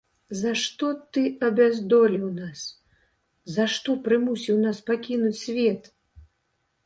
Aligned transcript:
За 0.37 0.51
што 0.61 0.87
ты 1.17 1.21
абяздоліў 1.47 2.23
нас, 2.39 2.63
за 3.57 3.67
што 3.73 3.95
прымусіў 4.07 4.55
нас 4.65 4.77
пакінуць 4.89 5.37
свет? 5.43 5.81